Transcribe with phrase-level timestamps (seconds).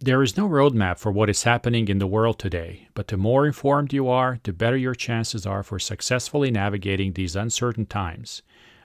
[0.00, 3.44] There is no roadmap for what is happening in the world today, but the more
[3.44, 8.42] informed you are, the better your chances are for successfully navigating these uncertain times.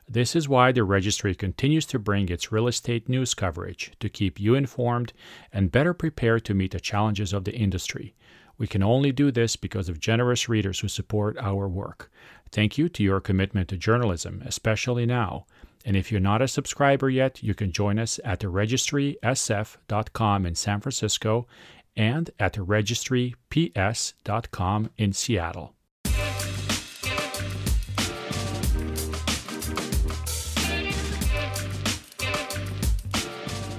[0.09, 4.39] This is why the registry continues to bring its real estate news coverage to keep
[4.39, 5.13] you informed
[5.51, 8.15] and better prepared to meet the challenges of the industry.
[8.57, 12.11] We can only do this because of generous readers who support our work.
[12.51, 15.45] Thank you to your commitment to journalism, especially now.
[15.85, 20.55] And if you're not a subscriber yet, you can join us at the registrysf.com in
[20.55, 21.47] San Francisco
[21.95, 25.75] and at the registryps.com in Seattle.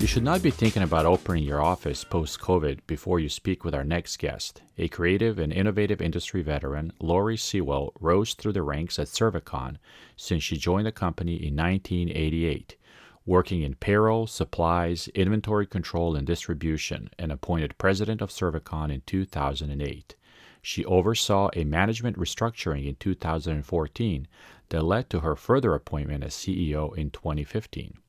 [0.04, 3.74] You should not be thinking about opening your office post COVID before you speak with
[3.74, 4.60] our next guest.
[4.76, 9.78] A creative and innovative industry veteran, Lori Sewell rose through the ranks at Servicon
[10.14, 12.76] since she joined the company in 1988,
[13.24, 20.16] working in payroll, supplies, inventory control, and distribution, and appointed president of Servicon in 2008.
[20.60, 24.28] She oversaw a management restructuring in 2014
[24.68, 28.00] that led to her further appointment as CEO in 2015.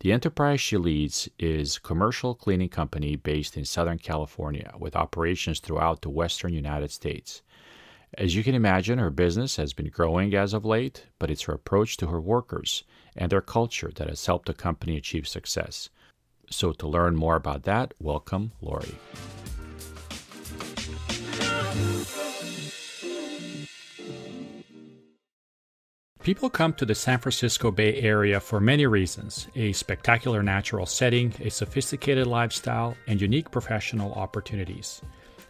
[0.00, 5.60] The enterprise she leads is a commercial cleaning company based in Southern California with operations
[5.60, 7.42] throughout the western United States.
[8.16, 11.52] As you can imagine, her business has been growing as of late, but it's her
[11.52, 12.82] approach to her workers
[13.14, 15.90] and their culture that has helped the company achieve success.
[16.50, 18.96] So, to learn more about that, welcome Lori.
[26.22, 31.32] People come to the San Francisco Bay Area for many reasons a spectacular natural setting,
[31.40, 35.00] a sophisticated lifestyle, and unique professional opportunities.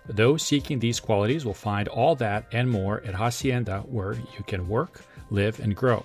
[0.07, 4.69] Those seeking these qualities will find all that and more at Hacienda, where you can
[4.69, 6.05] work, live, and grow.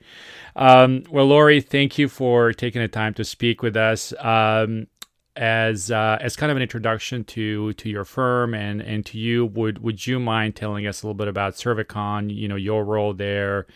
[0.56, 4.88] Um, well lori thank you for taking the time to speak with us um,
[5.36, 9.46] as uh, as kind of an introduction to to your firm and and to you.
[9.46, 13.14] Would would you mind telling us a little bit about servicon you know your role
[13.14, 13.68] there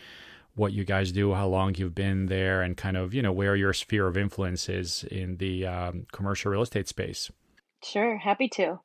[0.54, 3.56] what you guys do how long you've been there and kind of you know where
[3.56, 7.30] your sphere of influence is in the um, commercial real estate space?
[7.82, 8.80] Sure happy to.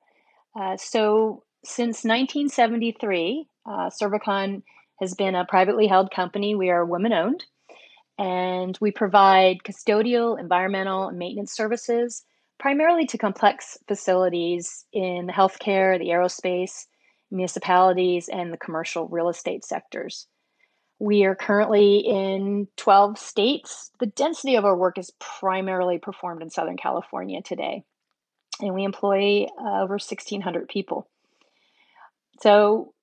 [0.60, 4.64] Uh, so since 1973, uh, Servicon
[5.02, 6.56] has been a privately held company.
[6.56, 7.44] We are women owned,
[8.18, 12.24] and we provide custodial, environmental, and maintenance services
[12.60, 16.86] primarily to complex facilities in the healthcare, the aerospace,
[17.30, 20.26] municipalities, and the commercial real estate sectors.
[21.00, 23.92] We are currently in 12 states.
[24.00, 27.84] The density of our work is primarily performed in Southern California today,
[28.62, 31.08] and we employ uh, over 1,600 people.
[32.42, 32.94] So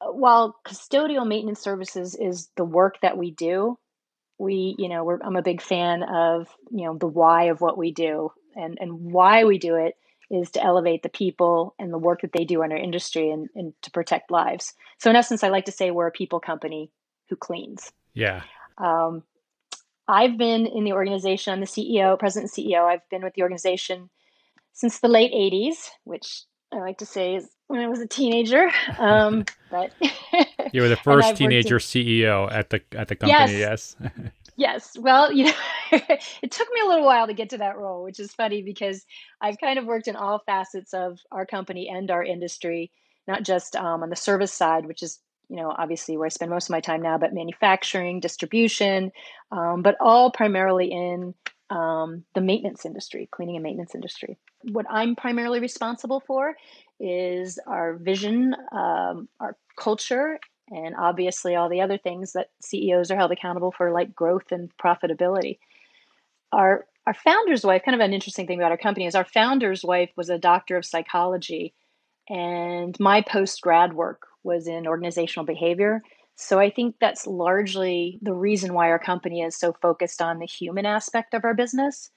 [0.00, 3.78] uh, while custodial maintenance services is the work that we do,
[4.38, 7.92] we, you know, I'm a big fan of, you know, the why of what we
[7.92, 9.96] do and, and why we do it
[10.30, 13.48] is to elevate the people and the work that they do in our industry and,
[13.54, 14.72] and to protect lives.
[14.98, 16.90] So in essence, I like to say we're a people company
[17.28, 17.92] who cleans.
[18.14, 18.42] Yeah.
[18.78, 19.22] Um,
[20.08, 21.52] I've been in the organization.
[21.52, 22.84] I'm the CEO, president and CEO.
[22.84, 24.10] I've been with the organization
[24.72, 28.70] since the late 80s, which I like to say is when I was a teenager.
[28.98, 29.92] Um, but
[30.72, 31.80] you were the first teenager in...
[31.80, 33.58] CEO at the at the company.
[33.58, 33.96] Yes.
[34.00, 34.10] Yes.
[34.56, 34.96] yes.
[34.98, 35.52] Well, you know,
[35.90, 39.04] it took me a little while to get to that role, which is funny because
[39.40, 42.90] I've kind of worked in all facets of our company and our industry,
[43.26, 45.18] not just um, on the service side, which is
[45.48, 49.10] you know obviously where I spend most of my time now, but manufacturing, distribution,
[49.50, 51.34] um, but all primarily in
[51.70, 54.38] um, the maintenance industry, cleaning and maintenance industry.
[54.70, 56.54] What I'm primarily responsible for
[57.00, 60.38] is our vision, um, our culture,
[60.68, 64.70] and obviously all the other things that CEOs are held accountable for, like growth and
[64.76, 65.58] profitability.
[66.52, 69.82] Our our founder's wife, kind of an interesting thing about our company, is our founder's
[69.82, 71.74] wife was a doctor of psychology,
[72.28, 76.02] and my post grad work was in organizational behavior.
[76.36, 80.46] So I think that's largely the reason why our company is so focused on the
[80.46, 82.10] human aspect of our business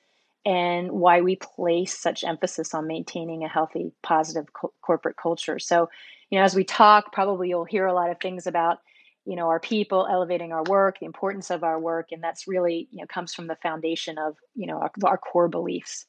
[0.46, 5.58] and why we place such emphasis on maintaining a healthy, positive co- corporate culture.
[5.58, 5.90] So,
[6.30, 8.80] you know, as we talk, probably you'll hear a lot of things about,
[9.26, 12.88] you know, our people elevating our work, the importance of our work, and that's really,
[12.92, 16.06] you know, comes from the foundation of, you know, our, our core beliefs.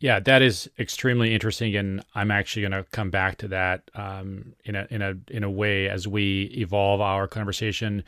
[0.00, 4.54] Yeah, that is extremely interesting, and I'm actually going to come back to that um,
[4.64, 8.02] in a in a in a way as we evolve our conversation.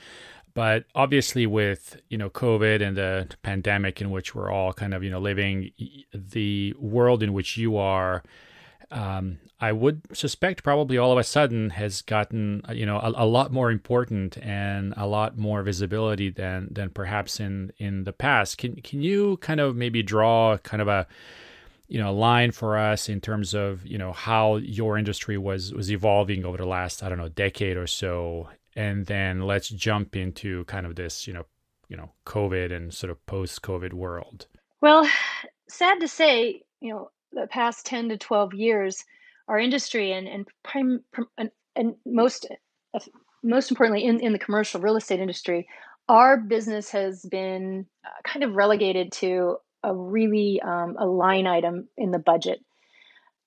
[0.54, 5.02] But obviously, with you know COVID and the pandemic in which we're all kind of
[5.02, 5.70] you know living,
[6.12, 8.22] the world in which you are,
[8.90, 13.26] um, I would suspect probably all of a sudden has gotten you know a, a,
[13.26, 18.58] lot more important and a lot more visibility than than perhaps in in the past.
[18.58, 21.06] Can can you kind of maybe draw kind of a
[21.88, 25.90] you know line for us in terms of you know how your industry was was
[25.90, 30.64] evolving over the last I don't know decade or so and then let's jump into
[30.64, 31.46] kind of this, you know,
[31.88, 34.46] you know, COVID and sort of post-COVID world.
[34.80, 35.08] Well,
[35.68, 39.04] sad to say, you know, the past 10 to 12 years,
[39.48, 41.02] our industry and and prime
[41.36, 42.46] and, and most
[43.42, 45.66] most importantly in, in the commercial real estate industry,
[46.08, 51.88] our business has been uh, kind of relegated to a really um, a line item
[51.96, 52.60] in the budget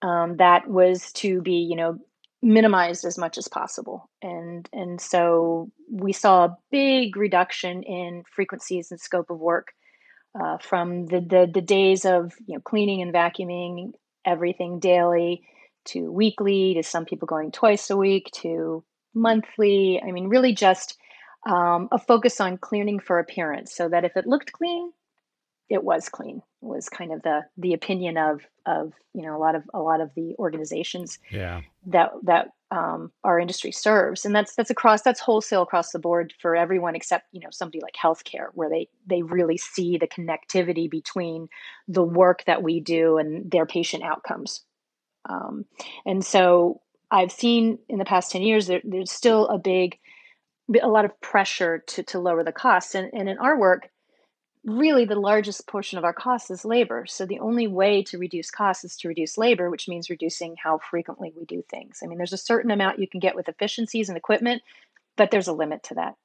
[0.01, 1.97] um, that was to be, you know,
[2.45, 4.09] minimized as much as possible.
[4.21, 9.69] And and so we saw a big reduction in frequencies and scope of work
[10.39, 13.93] uh, from the, the the days of you know cleaning and vacuuming
[14.25, 15.43] everything daily
[15.85, 18.83] to weekly to some people going twice a week to
[19.15, 19.99] monthly.
[20.01, 20.97] I mean really just
[21.47, 24.91] um, a focus on cleaning for appearance so that if it looked clean
[25.69, 29.55] it was clean was kind of the the opinion of of you know a lot
[29.55, 31.61] of a lot of the organizations yeah.
[31.87, 34.25] that that um, our industry serves.
[34.25, 37.79] And that's that's across that's wholesale across the board for everyone except you know somebody
[37.81, 41.47] like healthcare where they they really see the connectivity between
[41.87, 44.63] the work that we do and their patient outcomes.
[45.27, 45.65] Um,
[46.05, 49.97] and so I've seen in the past 10 years there, there's still a big
[50.81, 52.95] a lot of pressure to to lower the costs.
[52.95, 53.89] And, and in our work
[54.65, 57.05] really the largest portion of our cost is labor.
[57.07, 60.79] So the only way to reduce costs is to reduce labor, which means reducing how
[60.79, 61.99] frequently we do things.
[62.03, 64.63] I mean, there's a certain amount you can get with efficiencies and equipment,
[65.17, 66.15] but there's a limit to that.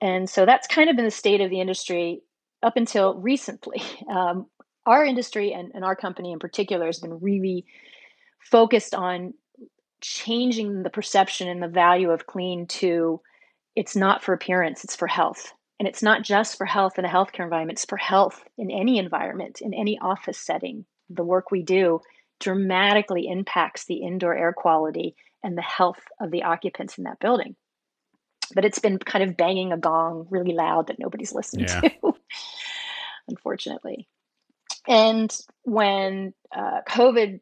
[0.00, 2.22] And so that's kind of been the state of the industry
[2.62, 3.82] up until recently.
[4.10, 4.46] Um,
[4.86, 7.66] our industry and, and our company in particular has been really
[8.38, 9.34] focused on
[10.00, 13.20] changing the perception and the value of clean to
[13.74, 15.52] it's not for appearance, it's for health.
[15.78, 18.98] And it's not just for health in a healthcare environment, it's for health in any
[18.98, 20.86] environment, in any office setting.
[21.10, 22.00] The work we do
[22.40, 27.56] dramatically impacts the indoor air quality and the health of the occupants in that building.
[28.54, 31.80] But it's been kind of banging a gong really loud that nobody's listening yeah.
[31.80, 32.14] to,
[33.28, 34.08] unfortunately.
[34.88, 37.40] And when uh, COVID,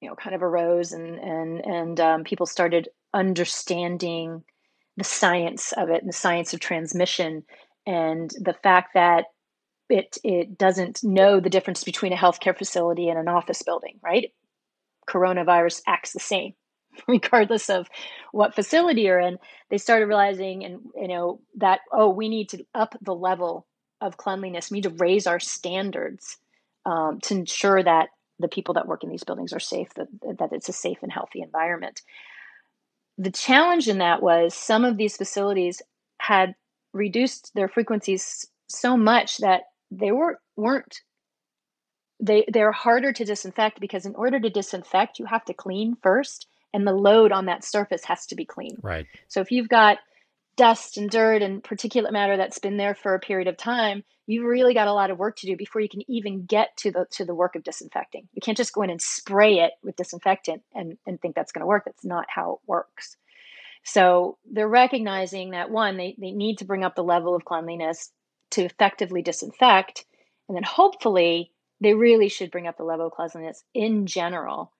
[0.00, 4.44] you know, kind of arose and and and um, people started understanding
[4.96, 7.44] the science of it and the science of transmission
[7.86, 9.26] and the fact that
[9.88, 14.32] it it doesn't know the difference between a healthcare facility and an office building, right?
[15.08, 16.54] Coronavirus acts the same,
[17.08, 17.88] regardless of
[18.32, 19.38] what facility you're in.
[19.70, 23.66] They started realizing, and you know that oh, we need to up the level
[24.00, 24.70] of cleanliness.
[24.70, 26.38] We need to raise our standards
[26.86, 28.08] um, to ensure that
[28.38, 30.08] the people that work in these buildings are safe, that
[30.38, 32.00] that it's a safe and healthy environment.
[33.18, 35.82] The challenge in that was some of these facilities
[36.18, 36.54] had
[36.92, 41.02] reduced their frequencies so much that they were weren't
[42.20, 46.46] they they're harder to disinfect because in order to disinfect you have to clean first
[46.72, 48.76] and the load on that surface has to be clean.
[48.80, 49.06] Right.
[49.28, 49.98] So if you've got
[50.56, 54.44] dust and dirt and particulate matter that's been there for a period of time you've
[54.44, 57.06] really got a lot of work to do before you can even get to the
[57.10, 58.28] to the work of disinfecting.
[58.32, 61.62] You can't just go in and spray it with disinfectant and and think that's going
[61.62, 61.84] to work.
[61.84, 63.16] That's not how it works
[63.84, 68.10] so they're recognizing that one, they, they need to bring up the level of cleanliness
[68.52, 70.04] to effectively disinfect.
[70.48, 74.72] And then hopefully they really should bring up the level of cleanliness in general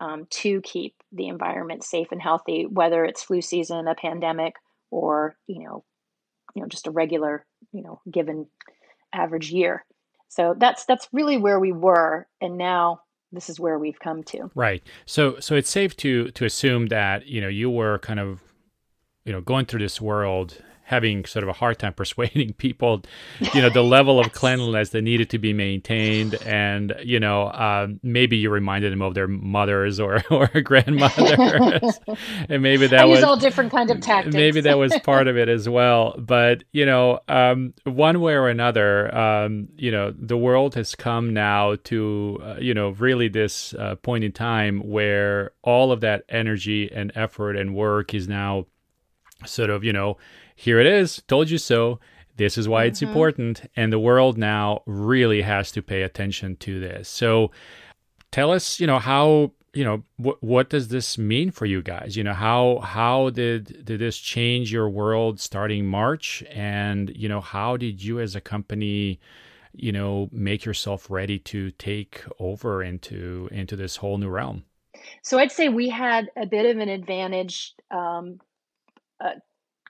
[0.00, 4.54] um, to keep the environment safe and healthy, whether it's flu season, a pandemic,
[4.90, 5.84] or, you know,
[6.54, 8.46] you know, just a regular, you know, given
[9.12, 9.84] average year.
[10.28, 12.26] So that's that's really where we were.
[12.40, 13.02] And now
[13.32, 14.50] this is where we've come to.
[14.54, 14.82] Right.
[15.06, 18.42] So so it's safe to to assume that you know you were kind of
[19.30, 20.60] you know going through this world
[20.90, 23.02] having sort of a hard time persuading people,
[23.54, 28.00] you know, the level of cleanliness that needed to be maintained, and you know, um,
[28.02, 32.00] maybe you reminded them of their mothers or or grandmothers,
[32.48, 34.34] and maybe that I was all different kind of tactics.
[34.34, 36.16] Maybe that was part of it as well.
[36.18, 41.32] But you know, um, one way or another, um, you know, the world has come
[41.32, 46.24] now to uh, you know really this uh, point in time where all of that
[46.28, 48.66] energy and effort and work is now
[49.46, 50.16] sort of you know
[50.54, 52.00] here it is, told you so.
[52.36, 52.88] This is why mm-hmm.
[52.88, 53.70] it's important.
[53.76, 57.08] And the world now really has to pay attention to this.
[57.08, 57.50] So
[58.30, 62.16] tell us, you know, how you know what what does this mean for you guys
[62.16, 67.40] you know how how did did this change your world starting march and you know
[67.40, 69.20] how did you as a company
[69.72, 74.64] you know make yourself ready to take over into into this whole new realm
[75.22, 78.40] so i'd say we had a bit of an advantage um,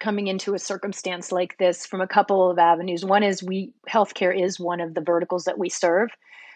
[0.01, 3.05] coming into a circumstance like this from a couple of avenues.
[3.05, 6.09] One is we healthcare is one of the verticals that we serve.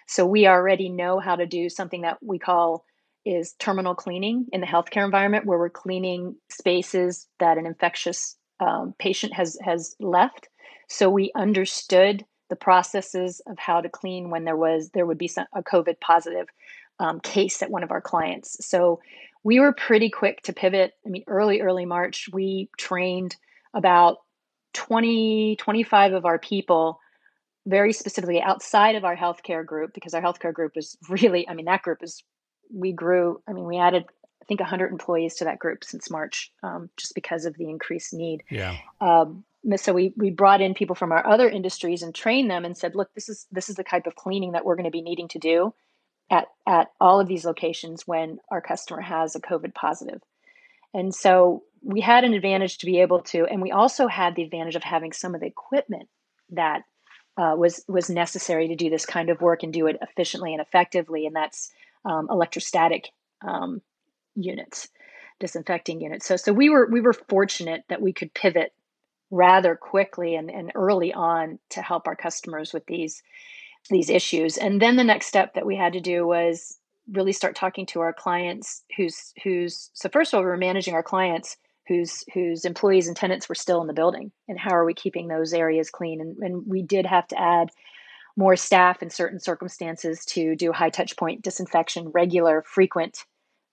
[0.08, 2.84] So we already know how to do something that we call
[3.24, 8.94] is terminal cleaning in the healthcare environment where we're cleaning spaces that an infectious um,
[8.98, 10.48] patient has has left.
[10.88, 15.28] So we understood the processes of how to clean when there was there would be
[15.28, 16.46] some, a COVID positive
[16.98, 18.56] um, case at one of our clients.
[18.66, 19.00] So
[19.44, 20.94] we were pretty quick to pivot.
[21.06, 23.36] I mean, early, early March, we trained
[23.74, 24.18] about
[24.72, 26.98] 20, 25 of our people
[27.66, 31.66] very specifically outside of our healthcare group because our healthcare group is really, I mean,
[31.66, 32.24] that group is,
[32.72, 34.04] we grew, I mean, we added,
[34.42, 38.14] I think 100 employees to that group since March um, just because of the increased
[38.14, 38.42] need.
[38.50, 38.76] Yeah.
[39.00, 39.44] Um,
[39.76, 42.94] so we, we brought in people from our other industries and trained them and said,
[42.94, 45.28] look, this is, this is the type of cleaning that we're going to be needing
[45.28, 45.74] to do
[46.30, 50.22] at, at all of these locations when our customer has a COVID positive.
[50.92, 54.42] And so we had an advantage to be able to, and we also had the
[54.42, 56.08] advantage of having some of the equipment
[56.50, 56.82] that
[57.36, 60.62] uh, was was necessary to do this kind of work and do it efficiently and
[60.62, 61.72] effectively, and that's
[62.04, 63.08] um, electrostatic
[63.42, 63.82] um,
[64.36, 64.88] units,
[65.40, 66.26] disinfecting units.
[66.26, 68.72] So so we were we were fortunate that we could pivot
[69.30, 73.22] rather quickly and, and early on to help our customers with these
[73.90, 74.56] these issues.
[74.56, 76.78] And then the next step that we had to do was
[77.12, 80.94] really start talking to our clients who's who's so first of all we were managing
[80.94, 84.86] our clients whose whose employees and tenants were still in the building and how are
[84.86, 86.20] we keeping those areas clean?
[86.20, 87.70] And, and we did have to add
[88.36, 93.24] more staff in certain circumstances to do high touch point disinfection regular frequent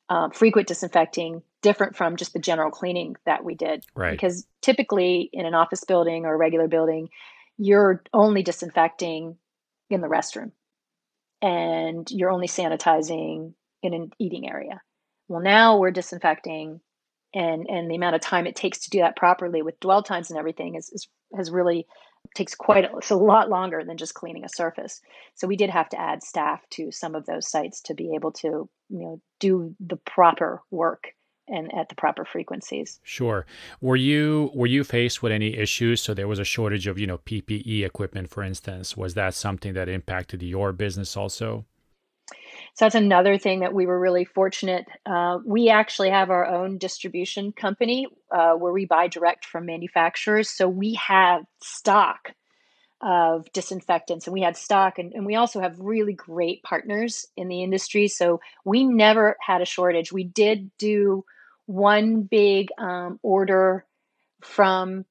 [0.09, 3.85] um, frequent disinfecting different from just the general cleaning that we did.
[3.95, 4.11] Right.
[4.11, 7.09] Because typically in an office building or a regular building
[7.57, 9.37] you're only disinfecting
[9.91, 10.51] in the restroom
[11.41, 14.81] and you're only sanitizing in an eating area.
[15.27, 16.81] Well, now we're disinfecting
[17.33, 20.29] and and the amount of time it takes to do that properly with dwell times
[20.29, 21.87] and everything is, is has really
[22.35, 25.01] takes quite a, it's a lot longer than just cleaning a surface.
[25.35, 28.31] So we did have to add staff to some of those sites to be able
[28.33, 31.13] to you know do the proper work
[31.51, 32.99] and at the proper frequencies.
[33.03, 33.45] Sure.
[33.81, 36.01] Were you were you faced with any issues?
[36.01, 38.97] So there was a shortage of you know PPE equipment, for instance.
[38.97, 41.65] Was that something that impacted your business also?
[42.73, 44.85] So that's another thing that we were really fortunate.
[45.05, 50.49] Uh, we actually have our own distribution company uh, where we buy direct from manufacturers.
[50.49, 52.31] So we have stock
[53.01, 57.47] of disinfectants and we had stock and, and we also have really great partners in
[57.47, 61.25] the industry so we never had a shortage we did do
[61.65, 63.85] one big um, order
[64.41, 65.05] from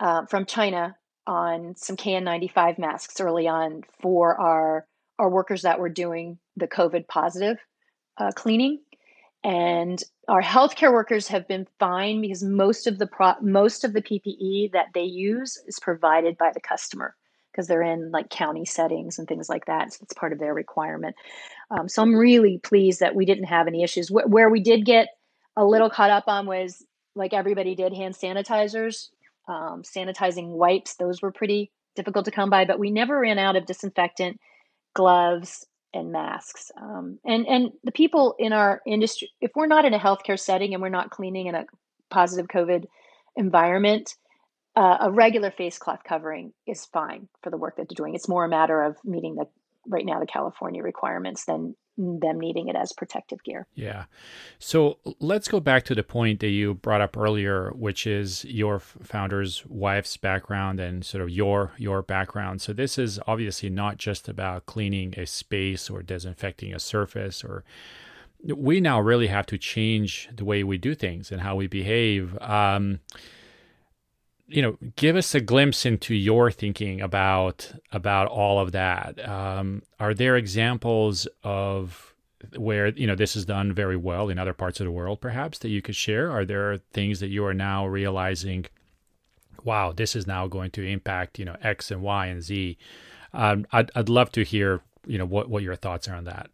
[0.00, 0.96] uh, from China
[1.26, 4.86] on some KN95 masks early on for our
[5.18, 7.58] our workers that were doing the COVID positive
[8.18, 8.80] uh, cleaning,
[9.42, 14.02] and our healthcare workers have been fine because most of the pro- most of the
[14.02, 17.14] PPE that they use is provided by the customer
[17.52, 19.92] because they're in like county settings and things like that.
[19.92, 21.14] So it's part of their requirement.
[21.70, 24.08] Um, so I'm really pleased that we didn't have any issues.
[24.08, 25.08] Wh- where we did get
[25.56, 26.84] a little caught up on was
[27.14, 29.08] like everybody did hand sanitizers,
[29.48, 30.96] um, sanitizing wipes.
[30.96, 34.40] Those were pretty difficult to come by, but we never ran out of disinfectant,
[34.94, 36.72] gloves, and masks.
[36.80, 40.74] Um, and and the people in our industry, if we're not in a healthcare setting
[40.74, 41.66] and we're not cleaning in a
[42.10, 42.84] positive COVID
[43.36, 44.14] environment,
[44.76, 48.14] uh, a regular face cloth covering is fine for the work that they're doing.
[48.14, 49.46] It's more a matter of meeting the
[49.86, 53.66] right now the California requirements than them needing it as protective gear.
[53.74, 54.04] Yeah.
[54.58, 58.80] So let's go back to the point that you brought up earlier, which is your
[58.80, 62.62] founder's wife's background and sort of your your background.
[62.62, 67.64] So this is obviously not just about cleaning a space or disinfecting a surface or
[68.44, 72.36] we now really have to change the way we do things and how we behave.
[72.42, 73.00] Um,
[74.46, 79.26] you know, give us a glimpse into your thinking about about all of that.
[79.26, 82.14] Um, are there examples of
[82.56, 85.58] where you know this is done very well in other parts of the world, perhaps
[85.60, 86.30] that you could share?
[86.30, 88.66] Are there things that you are now realizing?
[89.64, 92.76] Wow, this is now going to impact you know X and Y and Z.
[93.32, 96.50] Um, I'd I'd love to hear you know what what your thoughts are on that.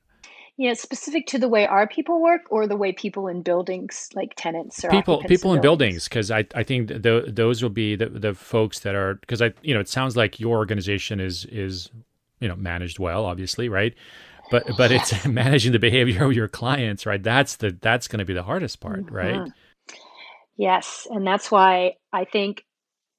[0.56, 4.34] Yeah, specific to the way our people work or the way people in buildings like
[4.36, 6.04] tenants or people people in, in buildings.
[6.04, 9.72] because I, I think those will be the, the folks that are because I you
[9.72, 11.88] know it sounds like your organization is is
[12.40, 13.94] you know managed well obviously right?
[14.50, 17.22] But but it's managing the behavior of your clients right?
[17.22, 19.14] That's the that's going to be the hardest part mm-hmm.
[19.14, 19.52] right?
[20.56, 22.66] Yes and that's why I think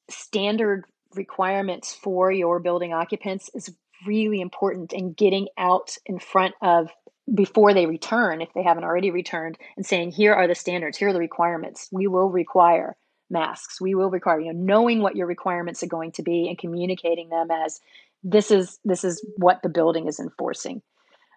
[0.10, 0.86] standard
[1.16, 3.74] requirements for your building occupants is
[4.06, 6.90] really important and getting out in front of
[7.34, 11.10] before they return, if they haven't already returned, and saying, here are the standards, here
[11.10, 11.88] are the requirements.
[11.92, 12.96] We will require
[13.30, 13.80] masks.
[13.80, 17.30] We will require, you know, knowing what your requirements are going to be and communicating
[17.30, 17.80] them as
[18.24, 20.82] this is this is what the building is enforcing.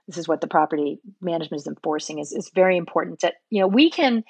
[0.07, 3.21] This is what the property management is enforcing is, is very important.
[3.21, 4.25] That you know, we can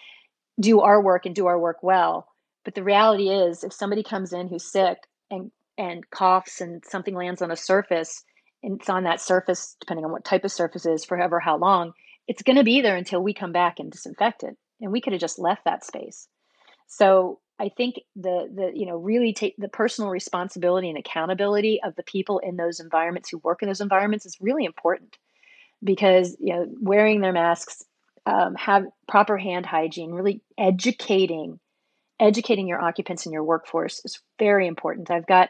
[0.61, 2.29] do our work and do our work well,
[2.65, 4.99] but the reality is if somebody comes in who's sick
[5.31, 8.23] and and coughs and something lands on a surface
[8.65, 11.93] it's on that surface, depending on what type of surface is, for ever how long,
[12.27, 14.57] it's going to be there until we come back and disinfect it.
[14.81, 16.29] And we could have just left that space.
[16.87, 21.95] So I think the the you know really take the personal responsibility and accountability of
[21.95, 25.17] the people in those environments who work in those environments is really important
[25.83, 27.85] because you know wearing their masks,
[28.27, 31.61] um, have proper hand hygiene, really educating
[32.21, 35.11] educating your occupants and your workforce is very important.
[35.11, 35.49] I've got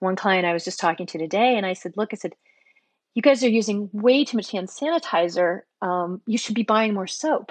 [0.00, 2.34] one client I was just talking to today, and I said, look, I said
[3.16, 5.62] you guys are using way too much hand sanitizer.
[5.80, 7.50] Um, you should be buying more soap.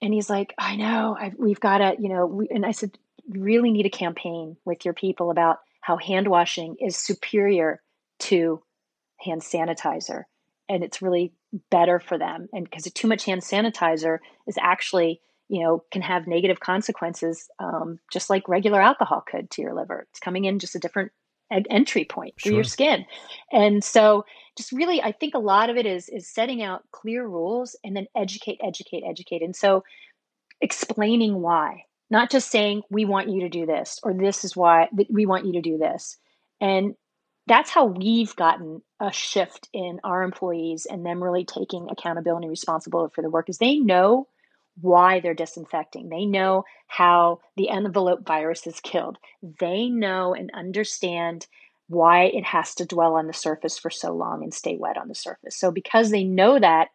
[0.00, 2.96] And he's like, I know, I, we've got to, you know, we, and I said,
[3.26, 7.82] you really need a campaign with your people about how hand washing is superior
[8.20, 8.62] to
[9.18, 10.24] hand sanitizer.
[10.68, 11.32] And it's really
[11.72, 12.48] better for them.
[12.52, 17.98] And because too much hand sanitizer is actually, you know, can have negative consequences, um,
[18.12, 20.06] just like regular alcohol could to your liver.
[20.10, 21.10] It's coming in just a different
[21.50, 22.56] entry point through sure.
[22.58, 23.04] your skin.
[23.52, 24.24] And so
[24.56, 27.96] just really I think a lot of it is is setting out clear rules and
[27.96, 29.42] then educate educate educate.
[29.42, 29.84] And so
[30.60, 34.88] explaining why, not just saying we want you to do this or this is why
[35.10, 36.16] we want you to do this.
[36.60, 36.94] And
[37.46, 42.50] that's how we've gotten a shift in our employees and them really taking accountability and
[42.50, 44.28] responsibility for the work is they know
[44.80, 46.08] why they're disinfecting.
[46.08, 49.18] They know how the envelope virus is killed.
[49.60, 51.46] They know and understand
[51.88, 55.08] why it has to dwell on the surface for so long and stay wet on
[55.08, 55.56] the surface.
[55.56, 56.88] So because they know that,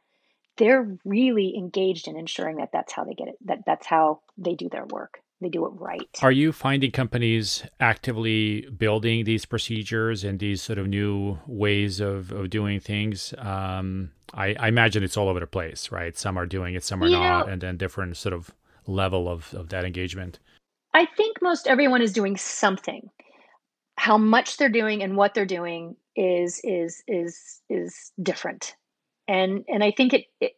[0.58, 4.56] they're really engaged in ensuring that that's how they get it that that's how they
[4.56, 6.20] do their work they do it right.
[6.22, 12.32] Are you finding companies actively building these procedures and these sort of new ways of,
[12.32, 13.34] of doing things?
[13.38, 16.18] Um, I, I, imagine it's all over the place right?
[16.18, 18.52] Some are doing it some are you not know, and then different sort of
[18.86, 20.40] level of, of that engagement.
[20.94, 23.10] I think most everyone is doing something.
[23.98, 28.76] How much they're doing and what they're doing is is is is different.
[29.28, 30.54] And and i think it, it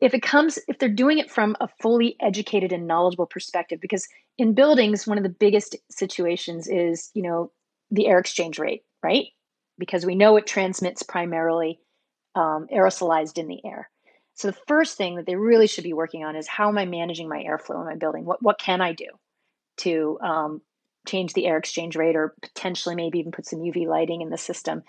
[0.00, 4.08] if it comes if they're doing it from a fully educated and knowledgeable perspective because
[4.38, 7.50] in buildings one of the biggest situations is you know
[7.90, 9.26] the air exchange rate right?
[9.78, 11.80] Because we know it transmits primarily
[12.34, 13.90] um, aerosolized in the air.
[14.34, 16.84] So the first thing that they really should be working on is how am i
[16.84, 18.24] managing my airflow in my building?
[18.24, 19.06] What, what can i do
[19.78, 20.62] to um,
[21.06, 24.38] change the air exchange rate or potentially maybe even put some uv lighting in the
[24.38, 24.82] system?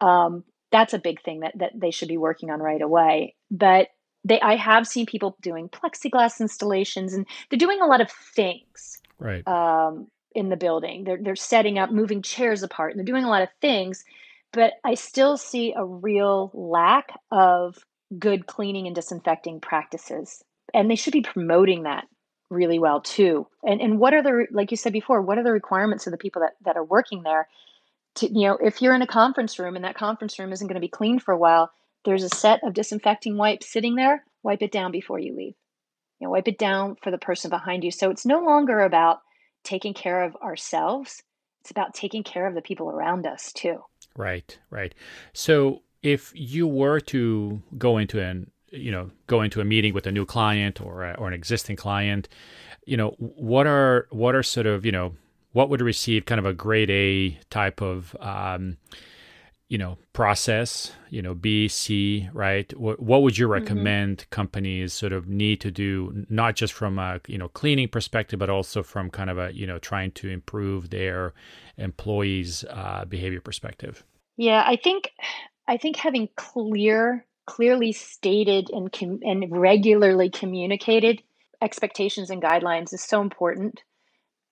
[0.00, 3.34] Um, that's a big thing that, that they should be working on right away.
[3.50, 3.88] But
[4.24, 9.00] they I have seen people doing plexiglass installations and they're doing a lot of things.
[9.18, 9.46] Right.
[9.46, 11.04] Um, in the building.
[11.04, 14.04] They're they're setting up, moving chairs apart, and they're doing a lot of things,
[14.52, 17.78] but I still see a real lack of
[18.18, 20.42] good cleaning and disinfecting practices.
[20.72, 22.06] And they should be promoting that
[22.50, 23.46] really well too.
[23.62, 26.18] And and what are the like you said before, what are the requirements of the
[26.18, 27.48] people that, that are working there?
[28.16, 30.74] To you know, if you're in a conference room and that conference room isn't going
[30.74, 31.70] to be clean for a while,
[32.04, 34.24] there's a set of disinfecting wipes sitting there.
[34.42, 35.54] Wipe it down before you leave.
[36.20, 37.90] You know, wipe it down for the person behind you.
[37.90, 39.20] So it's no longer about
[39.64, 41.22] taking care of ourselves.
[41.62, 43.82] It's about taking care of the people around us too.
[44.16, 44.94] Right, right.
[45.32, 50.06] So if you were to go into an you know go into a meeting with
[50.06, 52.28] a new client or a, or an existing client,
[52.84, 55.14] you know what are what are sort of you know
[55.52, 58.76] what would receive kind of a grade A type of um,
[59.68, 63.52] you know process you know b c right what, what would you mm-hmm.
[63.52, 64.28] recommend mm-hmm.
[64.30, 68.50] companies sort of need to do not just from a you know cleaning perspective but
[68.50, 71.32] also from kind of a you know trying to improve their
[71.78, 74.04] employees uh, behavior perspective
[74.36, 75.10] yeah i think
[75.66, 81.22] i think having clear clearly stated and com- and regularly communicated
[81.62, 83.82] expectations and guidelines is so important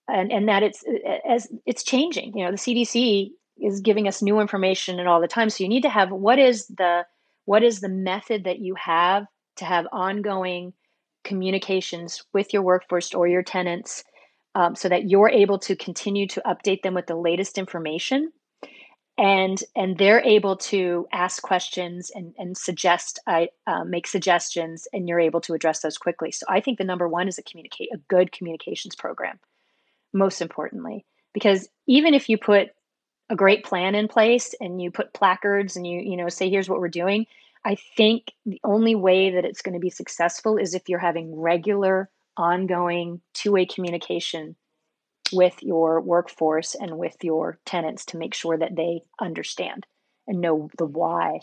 [0.09, 0.83] and and that it's
[1.29, 3.31] as it's changing you know the cdc
[3.63, 5.51] is giving us new information and all the time.
[5.51, 7.07] So you need to have what is the
[7.45, 10.73] what is the method that you have to have ongoing
[11.25, 14.05] communications with your workforce or your tenants
[14.55, 18.33] um, so that you're able to continue to update them with the latest information?
[19.19, 25.07] And and they're able to ask questions and and suggest i uh, make suggestions and
[25.07, 26.33] you're able to address those quickly.
[26.33, 29.39] So i think the number one is a communicate a good communications program
[30.13, 31.05] most importantly.
[31.35, 32.69] Because even if you put
[33.33, 36.69] a great plan in place and you put placards and you you know say here's
[36.69, 37.27] what we're doing
[37.65, 41.35] i think the only way that it's going to be successful is if you're having
[41.35, 44.55] regular ongoing two-way communication
[45.33, 49.87] with your workforce and with your tenants to make sure that they understand
[50.29, 51.41] and know the why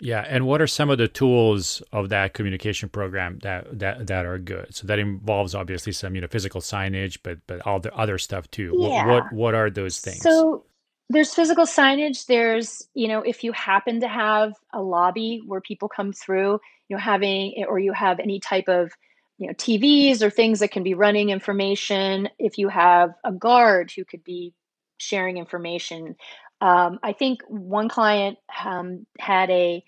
[0.00, 4.26] yeah, and what are some of the tools of that communication program that that that
[4.26, 4.72] are good?
[4.72, 8.48] So that involves obviously some you know physical signage, but but all the other stuff
[8.52, 8.76] too.
[8.78, 9.06] Yeah.
[9.06, 10.22] What what, what are those things?
[10.22, 10.64] So
[11.10, 15.88] there's physical signage there's you know if you happen to have a lobby where people
[15.88, 18.92] come through you know having or you have any type of
[19.38, 23.90] you know tvs or things that can be running information if you have a guard
[23.94, 24.54] who could be
[24.98, 26.16] sharing information.
[26.60, 29.84] Um, i think one client um, had a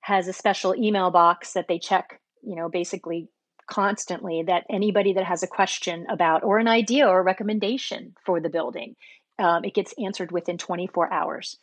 [0.00, 3.28] has a special email box that they check you know basically
[3.66, 8.40] constantly that anybody that has a question about or an idea or a recommendation for
[8.40, 8.94] the building
[9.38, 11.56] um, it gets answered within 24 hours.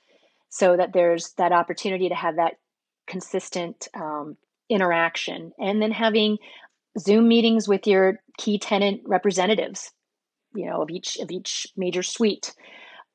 [0.49, 2.55] So that there's that opportunity to have that
[3.07, 4.35] consistent um,
[4.69, 6.37] interaction and then having
[6.99, 9.91] zoom meetings with your key tenant representatives
[10.53, 12.53] you know of each of each major suite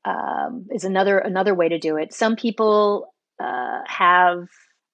[0.07, 2.15] um, is another another way to do it.
[2.15, 4.49] Some people uh, have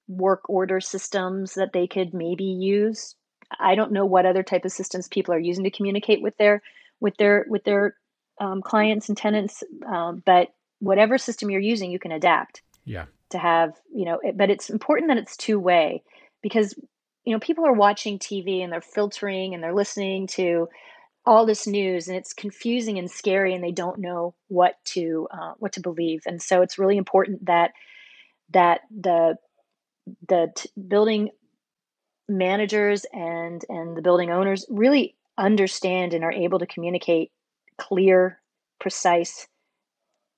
[0.09, 3.15] work order systems that they could maybe use.
[3.61, 6.63] I don't know what other type of systems people are using to communicate with their
[7.01, 7.97] with their with their
[8.43, 10.49] um, clients and tenants, um, but
[10.81, 12.63] whatever system you're using, you can adapt.
[12.85, 13.05] Yeah.
[13.31, 16.03] To have, you know, it, but it's important that it's two way
[16.43, 16.75] because,
[17.25, 20.69] you know, people are watching TV and they're filtering and they're listening to
[21.25, 25.53] all this news and it's confusing and scary and they don't know what to uh,
[25.59, 27.71] what to believe and so it's really important that
[28.51, 29.37] that the
[30.29, 31.31] the t- building
[32.29, 37.31] managers and and the building owners really understand and are able to communicate
[37.79, 38.41] clear,
[38.81, 39.47] precise,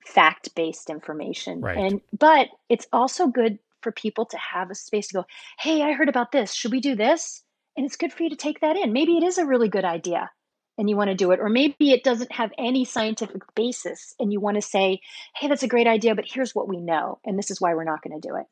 [0.05, 1.61] fact-based information.
[1.61, 1.77] Right.
[1.77, 5.25] And but it's also good for people to have a space to go,
[5.59, 6.53] "Hey, I heard about this.
[6.53, 7.43] Should we do this?"
[7.77, 8.93] And it's good for you to take that in.
[8.93, 10.31] Maybe it is a really good idea
[10.77, 14.31] and you want to do it or maybe it doesn't have any scientific basis and
[14.31, 15.01] you want to say,
[15.35, 17.83] "Hey, that's a great idea, but here's what we know and this is why we're
[17.83, 18.45] not going to do it."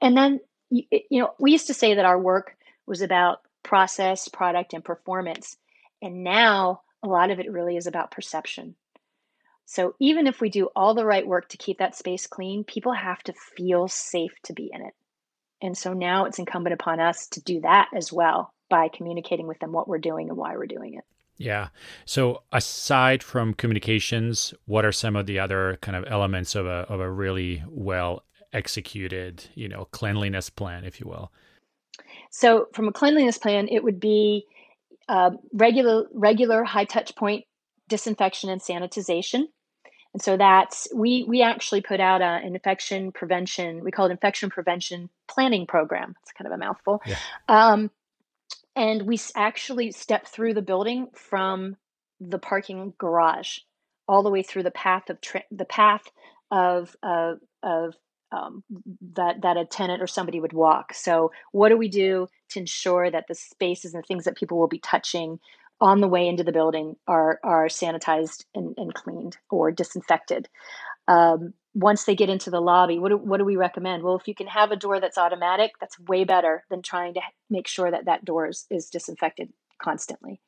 [0.00, 4.74] And then you know, we used to say that our work was about process, product
[4.74, 5.56] and performance.
[6.02, 8.74] And now a lot of it really is about perception.
[9.66, 12.92] So even if we do all the right work to keep that space clean, people
[12.92, 14.94] have to feel safe to be in it.
[15.60, 19.58] And so now it's incumbent upon us to do that as well by communicating with
[19.58, 21.04] them what we're doing and why we're doing it.
[21.36, 21.68] Yeah.
[22.04, 26.86] So aside from communications, what are some of the other kind of elements of a
[26.88, 31.30] of a really well executed, you know, cleanliness plan, if you will?
[32.30, 34.46] So from a cleanliness plan, it would be
[35.08, 37.44] uh, regular regular high touch point
[37.88, 39.44] disinfection and sanitization.
[40.14, 43.82] And so that's we we actually put out a, an infection prevention.
[43.84, 46.14] We call it infection prevention planning program.
[46.22, 47.02] It's kind of a mouthful.
[47.06, 47.18] Yeah.
[47.48, 47.90] Um,
[48.74, 51.76] and we actually step through the building from
[52.20, 53.58] the parking garage
[54.06, 56.04] all the way through the path of tra- the path
[56.50, 57.94] of of, of
[58.32, 58.62] um,
[59.14, 60.94] that that a tenant or somebody would walk.
[60.94, 64.58] So, what do we do to ensure that the spaces and the things that people
[64.58, 65.38] will be touching
[65.80, 70.48] on the way into the building are are sanitized and, and cleaned or disinfected?
[71.06, 74.02] Um, once they get into the lobby, what do, what do we recommend?
[74.02, 77.20] Well, if you can have a door that's automatic, that's way better than trying to
[77.50, 80.40] make sure that that door is, is disinfected constantly.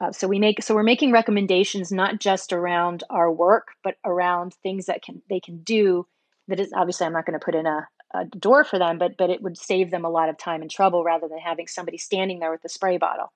[0.00, 4.52] Uh, so we make so we're making recommendations not just around our work, but around
[4.62, 6.06] things that can they can do
[6.48, 9.16] that is obviously I'm not going to put in a, a door for them, but
[9.16, 11.98] but it would save them a lot of time and trouble rather than having somebody
[11.98, 13.32] standing there with a spray bottle.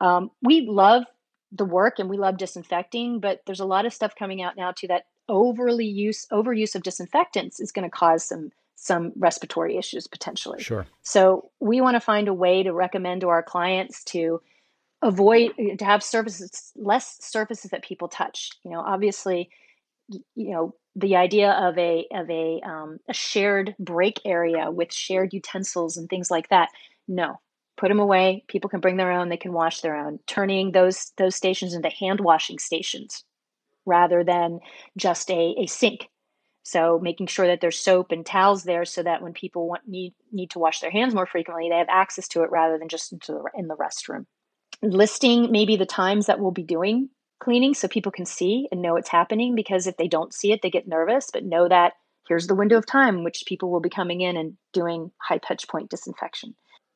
[0.00, 1.04] Um, we love
[1.52, 4.72] the work and we love disinfecting, but there's a lot of stuff coming out now
[4.72, 10.06] too that overly use overuse of disinfectants is going to cause some some respiratory issues
[10.06, 10.62] potentially.
[10.62, 10.86] Sure.
[11.02, 14.42] So we want to find a way to recommend to our clients to
[15.00, 18.50] avoid to have surfaces less surfaces that people touch.
[18.64, 19.48] You know, obviously,
[20.08, 25.32] you know the idea of a of a um, a shared break area with shared
[25.32, 26.68] utensils and things like that.
[27.08, 27.40] No,
[27.76, 28.44] put them away.
[28.48, 29.28] People can bring their own.
[29.28, 30.20] They can wash their own.
[30.26, 33.24] Turning those those stations into hand washing stations
[33.86, 34.60] rather than
[34.96, 36.08] just a, a sink.
[36.62, 40.14] So making sure that there's soap and towels there so that when people want need
[40.32, 43.12] need to wash their hands more frequently, they have access to it rather than just
[43.12, 44.26] into the, in the restroom.
[44.80, 47.10] Listing maybe the times that we'll be doing
[47.44, 50.60] cleaning so people can see and know it's happening because if they don't see it,
[50.62, 51.92] they get nervous, but know that
[52.26, 55.68] here's the window of time which people will be coming in and doing high touch
[55.68, 56.54] point disinfection.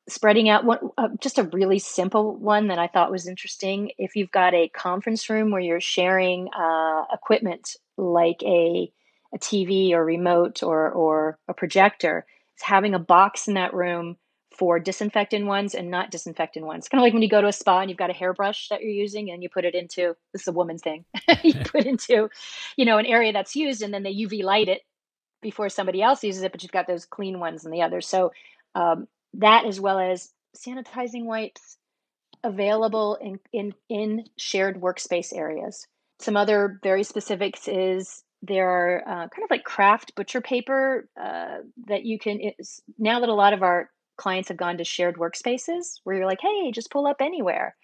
[0.08, 3.90] Spreading out one uh, just a really simple one that i thought was interesting.
[3.98, 8.90] If you've got a conference room where you're sharing uh, equipment like a,
[9.34, 14.16] a tv or remote or or a projector it's having a box in that room
[14.58, 16.88] for disinfectant ones and not disinfectant ones.
[16.88, 18.82] Kind of like when you go to a spa and you've got a hairbrush that
[18.82, 21.04] you're using and you put it into this is a woman thing
[21.44, 22.28] you put into
[22.76, 24.82] you know an area that's used and then they uv light it
[25.40, 28.00] before somebody else uses it but you've got those clean ones and the other.
[28.00, 28.32] So
[28.74, 31.76] um, that as well as sanitizing wipes
[32.42, 35.86] available in, in, in shared workspace areas.
[36.20, 41.58] Some other very specifics is there are uh, kind of like kraft butcher paper uh,
[41.86, 42.40] that you can,
[42.98, 46.40] now that a lot of our clients have gone to shared workspaces where you're like,
[46.42, 47.74] hey, just pull up anywhere.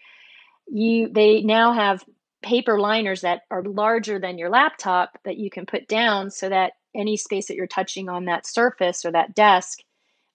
[0.67, 2.05] You, they now have
[2.43, 6.73] paper liners that are larger than your laptop that you can put down so that
[6.95, 9.79] any space that you're touching on that surface or that desk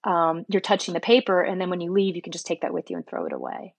[0.04, 2.74] um, you're touching the paper, and then when you leave, you can just take that
[2.74, 3.74] with you and throw it away.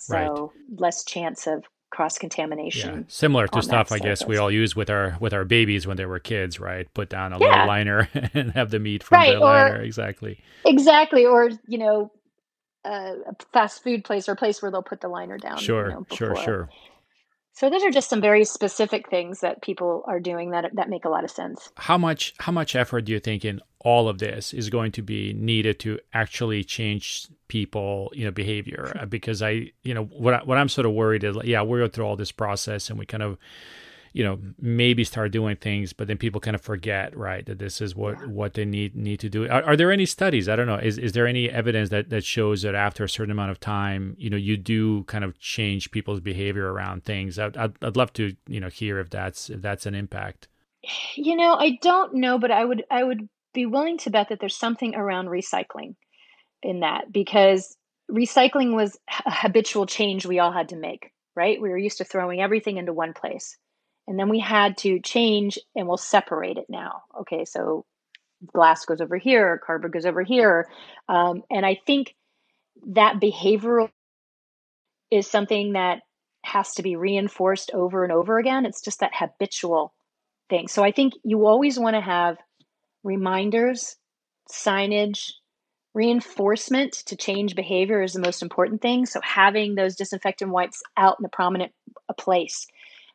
[0.00, 0.80] So right.
[0.80, 2.94] less chance of cross contamination.
[2.94, 3.04] Yeah.
[3.08, 6.06] Similar to stuff I guess we all use with our with our babies when they
[6.06, 6.92] were kids, right?
[6.94, 7.50] Put down a yeah.
[7.50, 9.34] little liner and have them eat from right.
[9.34, 9.82] the liner.
[9.82, 10.42] Exactly.
[10.64, 11.24] Exactly.
[11.24, 12.12] Or, you know,
[12.84, 15.58] uh, a fast food place or a place where they'll put the liner down.
[15.58, 16.68] Sure, you know, sure, sure.
[17.58, 21.04] So those are just some very specific things that people are doing that that make
[21.04, 21.72] a lot of sense.
[21.74, 25.02] How much how much effort do you think in all of this is going to
[25.02, 29.04] be needed to actually change people, you know, behavior?
[29.08, 31.88] Because I, you know, what I, what I'm sort of worried is, yeah, we go
[31.88, 33.38] through all this process and we kind of
[34.12, 37.80] you know maybe start doing things but then people kind of forget right that this
[37.80, 39.48] is what what they need need to do.
[39.48, 40.48] Are, are, there any studies?
[40.48, 40.76] I don't know.
[40.76, 44.16] Is, is there any evidence that that shows that after a certain amount of time
[44.18, 47.38] you know you do kind of change people's behavior around things?
[47.38, 50.48] I'd, I'd, I'd love to you know hear if that's if that's an impact.
[51.16, 54.38] You know i don't know but i would i would be willing to bet that
[54.38, 55.96] there's something around recycling
[56.62, 57.76] in that because
[58.08, 61.62] recycling was a habitual change we all had to make right?
[61.62, 63.56] We were used to throwing everything into one place
[64.08, 67.02] and then we had to change and we'll separate it now.
[67.20, 67.84] Okay, so
[68.54, 70.66] glass goes over here, cardboard goes over here.
[71.10, 72.14] Um, and I think
[72.94, 73.90] that behavioral
[75.10, 76.00] is something that
[76.42, 78.64] has to be reinforced over and over again.
[78.64, 79.92] It's just that habitual
[80.48, 80.68] thing.
[80.68, 82.38] So I think you always want to have
[83.04, 83.96] reminders,
[84.50, 85.32] signage,
[85.92, 89.04] reinforcement to change behavior is the most important thing.
[89.04, 91.72] So having those disinfectant wipes out in a prominent
[92.16, 92.66] place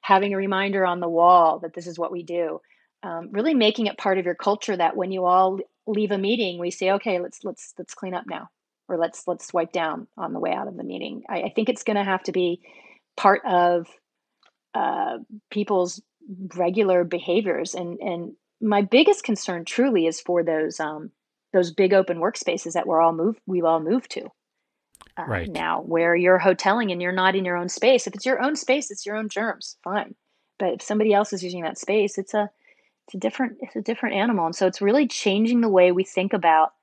[0.04, 2.62] having a reminder on the wall that this is what we do
[3.02, 6.60] um, really making it part of your culture that when you all leave a meeting
[6.60, 8.50] we say okay let's let's let's clean up now
[8.88, 11.24] or let's let's wipe down on the way out of the meeting.
[11.30, 12.62] I, I think it's going to have to be
[13.16, 13.88] part of
[14.74, 15.18] uh,
[15.50, 16.02] people's
[16.56, 21.12] regular behaviors and and my biggest concern truly is for those um,
[21.52, 24.30] those big open workspaces that we're all move we all move to
[25.18, 25.50] uh, right.
[25.50, 28.08] now where you're hoteling and you're not in your own space.
[28.08, 30.16] If it's your own space, it's your own germs, fine.
[30.60, 32.50] But if somebody else is using that space, it's a
[33.08, 34.46] it's a different it's a different animal.
[34.46, 36.74] And so it's really changing the way we think about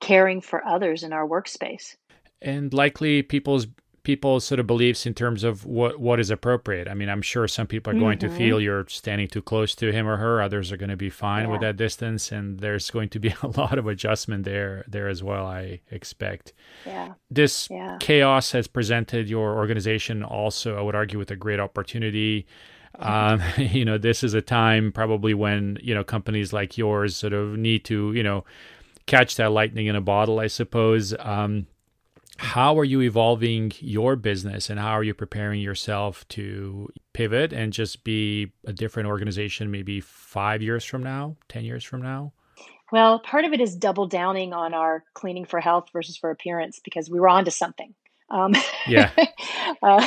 [0.00, 1.96] caring for others in our workspace.
[2.42, 3.66] And likely people's
[4.10, 6.88] people's sort of beliefs in terms of what what is appropriate.
[6.88, 8.32] I mean, I'm sure some people are going mm-hmm.
[8.32, 10.42] to feel you're standing too close to him or her.
[10.42, 11.52] Others are going to be fine yeah.
[11.52, 15.22] with that distance, and there's going to be a lot of adjustment there there as
[15.22, 15.46] well.
[15.46, 16.52] I expect.
[16.84, 17.12] Yeah.
[17.30, 17.98] This yeah.
[18.00, 22.48] chaos has presented your organization also, I would argue, with a great opportunity.
[22.98, 27.32] Um, you know, this is a time probably when you know companies like yours sort
[27.32, 28.44] of need to you know
[29.06, 31.14] catch that lightning in a bottle, I suppose.
[31.20, 31.68] Um,
[32.40, 37.70] how are you evolving your business and how are you preparing yourself to pivot and
[37.70, 42.32] just be a different organization maybe five years from now, 10 years from now?
[42.90, 46.80] Well, part of it is double downing on our cleaning for health versus for appearance
[46.82, 47.94] because we were onto something.
[48.30, 48.54] Um,
[48.88, 49.10] yeah.
[49.82, 50.06] uh,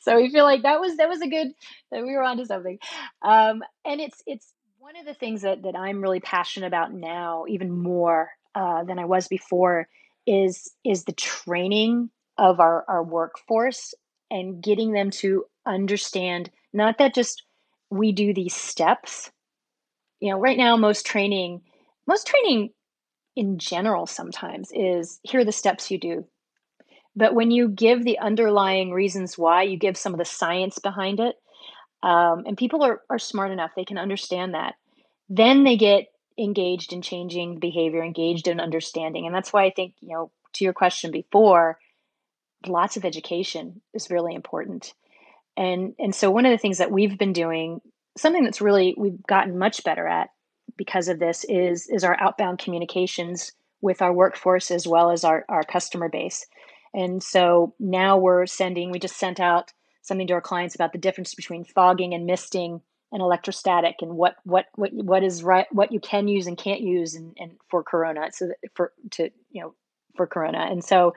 [0.00, 1.48] so we feel like that was that was a good
[1.90, 2.78] that we were onto something,
[3.22, 7.46] um, and it's it's one of the things that that I'm really passionate about now,
[7.48, 9.88] even more uh, than I was before,
[10.26, 13.94] is is the training of our our workforce
[14.30, 17.44] and getting them to understand not that just
[17.90, 19.30] we do these steps.
[20.20, 21.62] You know, right now most training
[22.06, 22.70] most training
[23.36, 26.24] in general sometimes is here are the steps you do
[27.16, 31.20] but when you give the underlying reasons why, you give some of the science behind
[31.20, 31.36] it,
[32.02, 34.74] um, and people are, are smart enough, they can understand that.
[35.28, 36.06] Then they get
[36.38, 39.26] engaged in changing behavior, engaged in understanding.
[39.26, 41.78] And that's why I think, you know, to your question before,
[42.66, 44.94] lots of education is really important.
[45.56, 47.80] And and so one of the things that we've been doing,
[48.16, 50.30] something that's really we've gotten much better at
[50.76, 55.44] because of this is is our outbound communications with our workforce as well as our,
[55.48, 56.46] our customer base.
[56.94, 60.98] And so now we're sending, we just sent out something to our clients about the
[60.98, 62.80] difference between fogging and misting
[63.14, 66.80] and electrostatic and what what what what is right what you can use and can't
[66.80, 69.74] use and, and for corona so for to you know
[70.16, 70.66] for corona.
[70.70, 71.14] And so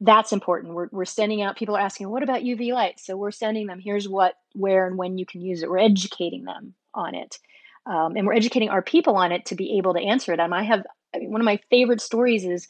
[0.00, 0.74] that's important.
[0.74, 3.80] We're, we're sending out people are asking what about uv light so we're sending them
[3.80, 5.70] here's what where and when you can use it.
[5.70, 7.38] We're educating them on it
[7.86, 10.54] um, and we're educating our people on it to be able to answer it and
[10.54, 12.68] i have I mean, one of my favorite stories is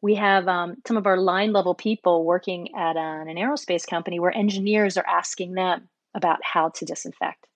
[0.00, 4.18] we have um, some of our line level people working at an, an aerospace company
[4.18, 7.46] where engineers are asking them about how to disinfect.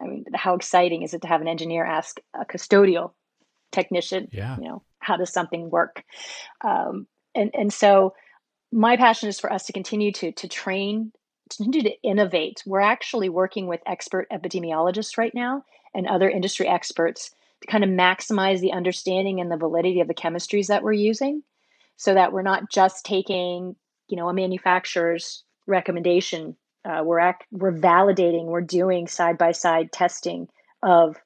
[0.00, 3.12] I mean, how exciting is it to have an engineer ask a custodial
[3.72, 4.56] technician, yeah.
[4.56, 6.02] you know, how does something work?
[6.62, 8.14] Um, and, and so
[8.72, 11.12] my passion is for us to continue to, to train,
[11.50, 12.62] to continue to innovate.
[12.66, 17.90] We're actually working with expert epidemiologists right now and other industry experts to kind of
[17.90, 21.42] maximize the understanding and the validity of the chemistries that we're using
[21.96, 23.76] so that we're not just taking
[24.08, 29.92] you know a manufacturer's recommendation uh, we're act- we're validating we're doing side by side
[29.92, 30.48] testing
[30.82, 31.16] of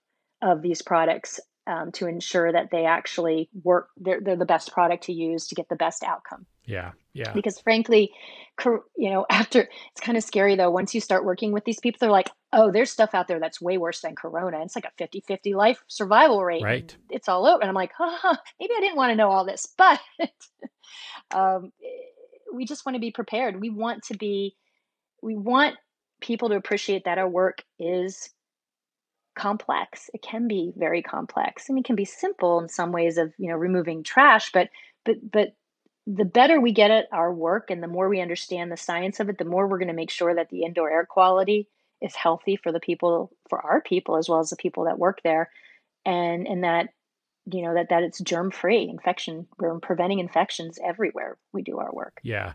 [0.43, 5.05] of these products um, to ensure that they actually work they're, they're the best product
[5.05, 6.47] to use to get the best outcome.
[6.65, 7.33] Yeah yeah.
[7.33, 8.13] Because frankly
[8.65, 11.99] you know after it's kind of scary though once you start working with these people
[12.01, 14.63] they're like oh there's stuff out there that's way worse than corona.
[14.63, 16.63] It's like a 50-50 life survival rate.
[16.63, 16.97] Right.
[17.11, 17.61] It's all over.
[17.61, 20.01] And i'm like "Huh, maybe i didn't want to know all this but
[21.35, 21.73] um,
[22.53, 23.61] we just want to be prepared.
[23.61, 24.55] We want to be
[25.25, 25.77] we want
[26.21, 28.31] people to appreciate that our work is
[29.37, 30.09] complex.
[30.15, 33.49] It can be very complex mean, it can be simple in some ways of you
[33.49, 34.69] know removing trash but
[35.05, 35.49] but but
[36.07, 39.29] the better we get at our work and the more we understand the science of
[39.29, 41.69] it the more we're going to make sure that the indoor air quality
[42.05, 45.21] is healthy for the people for our people as well as the people that work
[45.25, 45.51] there.
[46.05, 46.89] And and that
[47.51, 51.93] you know that that it's germ free infection we're preventing infections everywhere we do our
[51.93, 52.21] work.
[52.23, 52.55] Yeah.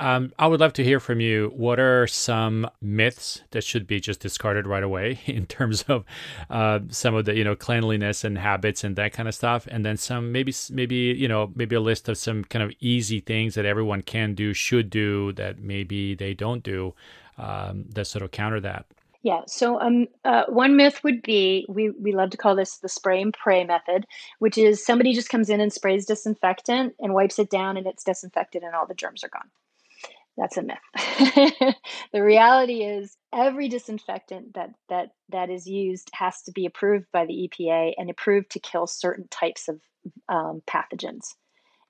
[0.00, 1.52] Um, i would love to hear from you.
[1.56, 6.04] What are some myths that should be just discarded right away in terms of
[6.50, 9.66] uh, some of the you know cleanliness and habits and that kind of stuff?
[9.70, 13.20] And then some maybe maybe you know maybe a list of some kind of easy
[13.20, 16.94] things that everyone can do should do that maybe they don't do
[17.38, 18.86] um, that sort of counter that
[19.22, 19.40] yeah.
[19.46, 23.20] So um, uh, one myth would be we we love to call this the spray
[23.20, 24.06] and pray method,
[24.38, 28.04] which is somebody just comes in and sprays disinfectant and wipes it down and it's
[28.04, 29.50] disinfected and all the germs are gone.
[30.36, 31.74] That's a myth.
[32.12, 37.26] the reality is every disinfectant that that that is used has to be approved by
[37.26, 39.80] the EPA and approved to kill certain types of
[40.28, 41.34] um, pathogens,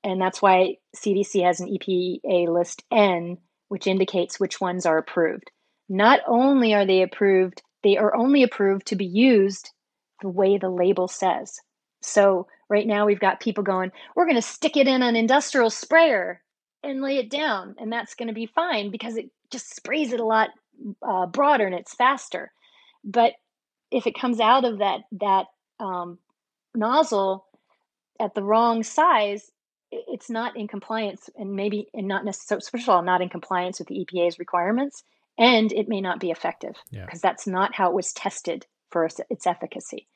[0.03, 3.37] and that's why CDC has an EPA list N,
[3.69, 5.51] which indicates which ones are approved
[5.89, 9.71] not only are they approved, they are only approved to be used
[10.21, 11.61] the way the label says.
[12.03, 15.71] So right now we've got people going, we're going to stick it in an industrial
[15.71, 16.43] sprayer
[16.83, 20.21] and lay it down, and that's going to be fine because it just sprays it
[20.21, 20.51] a lot
[21.03, 22.53] uh, broader and it's faster.
[23.05, 23.33] But
[23.91, 25.47] if it comes out of that that
[25.81, 26.19] um,
[26.75, 27.47] nozzle
[28.21, 29.51] at the wrong size,
[29.91, 32.65] it's not in compliance, and maybe and not necessarily.
[32.71, 35.03] First of all, not in compliance with the EPA's requirements,
[35.39, 37.19] and it may not be effective because yeah.
[37.23, 40.09] that's not how it was tested for its efficacy.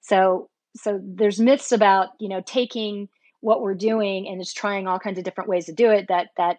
[0.00, 3.08] So so there's myths about you know taking
[3.40, 6.28] what we're doing and just trying all kinds of different ways to do it that
[6.36, 6.58] that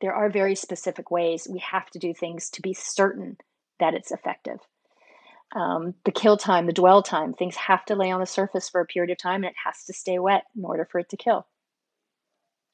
[0.00, 3.36] there are very specific ways we have to do things to be certain
[3.78, 4.58] that it's effective
[5.54, 8.80] um, the kill time the dwell time things have to lay on the surface for
[8.80, 11.16] a period of time and it has to stay wet in order for it to
[11.16, 11.46] kill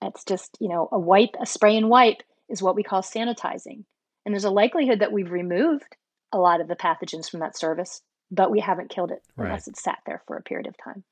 [0.00, 3.84] that's just you know a wipe a spray and wipe is what we call sanitizing
[4.24, 5.96] and there's a likelihood that we've removed
[6.32, 9.46] a lot of the pathogens from that service, but we haven't killed it right.
[9.46, 11.02] unless it's sat there for a period of time.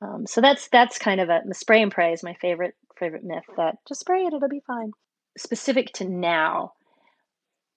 [0.00, 3.44] Um, so that's that's kind of a spray and pray is my favorite favorite myth
[3.56, 4.92] that just spray it, it'll be fine.
[5.38, 6.72] Specific to now,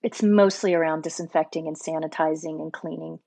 [0.02, 3.20] it's mostly around disinfecting and sanitizing and cleaning.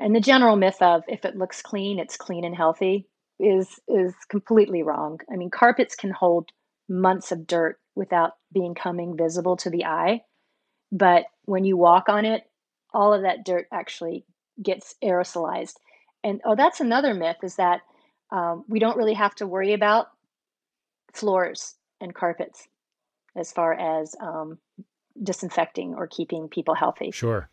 [0.00, 3.06] And the general myth of if it looks clean, it's clean and healthy
[3.38, 5.20] is is completely wrong.
[5.30, 6.50] I mean, carpets can hold
[6.88, 10.22] months of dirt without becoming visible to the eye,
[10.92, 12.48] but when you walk on it,
[12.92, 14.24] all of that dirt actually
[14.62, 15.74] gets aerosolized.
[16.24, 17.82] And oh, that's another myth is that
[18.30, 20.08] um, we don't really have to worry about
[21.12, 22.68] floors and carpets
[23.36, 24.58] as far as um,
[25.22, 27.10] disinfecting or keeping people healthy.
[27.10, 27.48] Sure.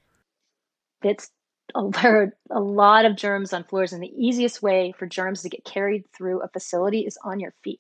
[1.04, 1.32] It's
[2.02, 5.50] there are a lot of germs on floors, and the easiest way for germs to
[5.50, 7.80] get carried through a facility is on your feet.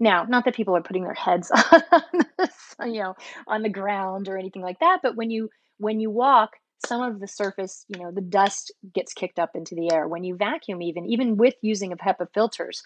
[0.00, 1.50] Now, not that people are putting their heads
[2.80, 3.14] on, you know,
[3.46, 6.52] on the ground or anything like that, but when you when you walk,
[6.86, 10.08] some of the surface, you know, the dust gets kicked up into the air.
[10.08, 12.82] When you vacuum, even even with using of HEPA filters,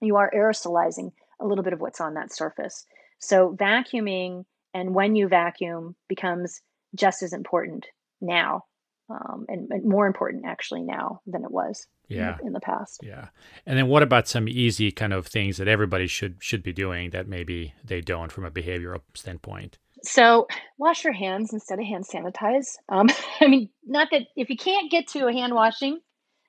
[0.00, 2.84] you are aerosolizing a little bit of what's on that surface.
[3.18, 4.44] So vacuuming
[4.74, 6.60] and when you vacuum becomes
[6.94, 7.86] just as important
[8.20, 8.64] now
[9.10, 12.32] um, and, and, more important actually now than it was yeah.
[12.32, 13.00] in, the, in, the, past.
[13.02, 13.28] Yeah.
[13.66, 17.10] And then what about some easy kind of things that everybody should should be doing
[17.10, 19.78] that maybe they don't from a behavioral standpoint?
[20.02, 20.46] So
[20.78, 22.76] wash your hands instead of hand sanitize.
[22.88, 23.08] Um,
[23.40, 26.00] I mean, not that if you can't get to a hand washing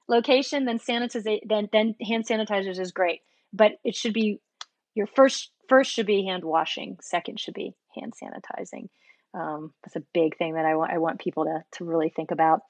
[0.08, 3.22] location, then sanitize then then hand sanitizers is great,
[3.54, 4.40] but it should be
[4.94, 8.90] your first first should be hand washing, second should be hand sanitizing.
[9.34, 12.32] Um, that's a big thing that I want I want people to to really think
[12.32, 12.62] about.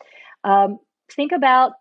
[0.44, 0.80] Um,
[1.12, 1.74] think about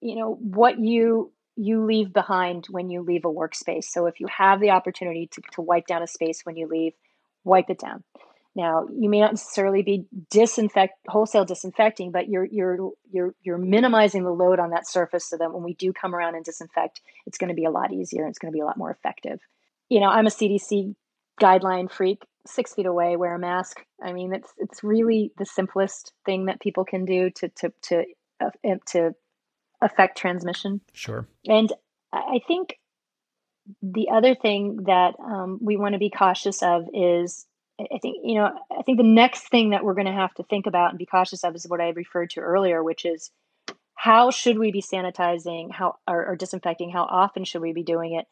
[0.00, 3.84] you know what you you leave behind when you leave a workspace.
[3.84, 6.94] So if you have the opportunity to, to wipe down a space when you leave,
[7.44, 8.02] wipe it down.
[8.56, 14.24] Now you may not necessarily be disinfect wholesale disinfecting, but you're you're you're you're minimizing
[14.24, 17.38] the load on that surface so that when we do come around and disinfect, it's
[17.38, 19.40] going to be a lot easier and it's going to be a lot more effective.
[19.88, 20.94] You know, I'm a CDC
[21.40, 23.84] guideline freak six feet away wear a mask.
[24.02, 28.04] I mean it's it's really the simplest thing that people can do to to to
[28.40, 29.14] uh, to
[29.80, 30.80] affect transmission.
[30.92, 31.26] Sure.
[31.46, 31.72] And
[32.14, 32.78] i think
[33.82, 37.46] the other thing that um, we want to be cautious of is
[37.80, 40.42] i think you know i think the next thing that we're going to have to
[40.44, 43.30] think about and be cautious of is what i referred to earlier which is
[43.94, 48.14] how should we be sanitizing how or, or disinfecting how often should we be doing
[48.14, 48.26] it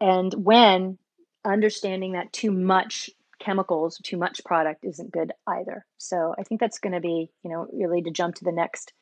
[0.00, 0.98] and when
[1.44, 5.84] understanding that too much chemicals, too much product isn't good either.
[5.98, 8.92] So I think that's going to be, you know, really to jump to the next,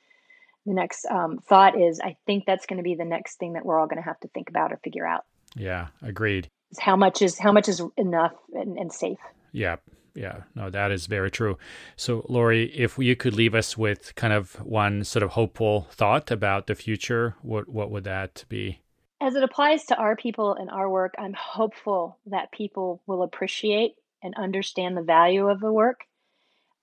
[0.67, 3.65] the next um, thought is I think that's going to be the next thing that
[3.65, 5.25] we're all going to have to think about or figure out.
[5.55, 6.49] Yeah, agreed.
[6.79, 9.19] How much is how much is enough and, and safe.
[9.53, 9.77] Yeah,
[10.15, 11.59] yeah, no, that is very true.
[11.97, 16.31] So, Lori, if you could leave us with kind of one sort of hopeful thought
[16.31, 18.81] about the future, what what would that be?
[19.21, 23.95] As it applies to our people and our work, I'm hopeful that people will appreciate
[24.25, 26.01] and understand the value of the work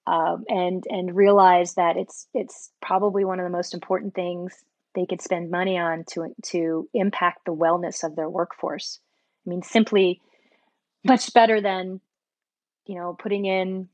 [0.08, 4.64] um, and and realize that it's it's probably one of the most important things
[4.96, 9.00] they could spend money on to to impact the wellness of their workforce.
[9.46, 10.22] I mean, simply
[11.04, 12.00] much better than
[12.86, 13.89] you know putting in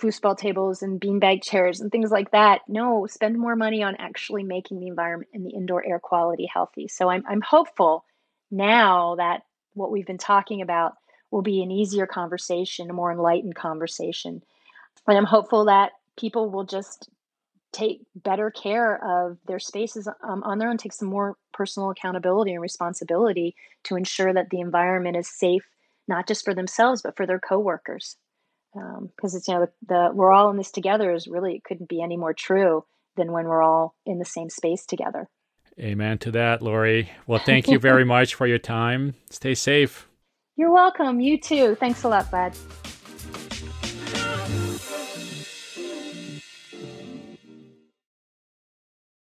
[0.00, 2.62] foosball tables and beanbag chairs and things like that.
[2.68, 6.88] No, spend more money on actually making the environment and the indoor air quality healthy.
[6.88, 8.04] So I'm I'm hopeful
[8.50, 10.94] now that what we've been talking about
[11.30, 14.42] will be an easier conversation, a more enlightened conversation.
[15.06, 17.08] And I'm hopeful that people will just
[17.72, 22.52] take better care of their spaces um, on their own, take some more personal accountability
[22.52, 25.68] and responsibility to ensure that the environment is safe,
[26.06, 28.16] not just for themselves, but for their coworkers.
[28.72, 31.64] Because um, it's, you know, the, the we're all in this together is really, it
[31.64, 32.84] couldn't be any more true
[33.16, 35.28] than when we're all in the same space together.
[35.78, 37.10] Amen to that, Lori.
[37.26, 39.14] Well, thank you very much for your time.
[39.30, 40.08] Stay safe.
[40.56, 41.20] You're welcome.
[41.20, 41.74] You too.
[41.74, 42.52] Thanks a lot, bud.